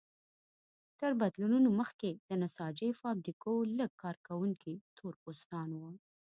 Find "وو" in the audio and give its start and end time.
5.79-5.91